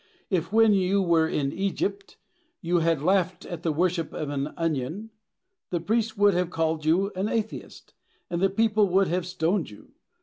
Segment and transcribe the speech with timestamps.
[0.31, 2.17] If, when you were in Egypt,
[2.59, 5.11] you had laughed at the worship of an onion,
[5.69, 7.93] the priests would have called you an atheist,
[8.27, 9.91] and the people would have stoned you.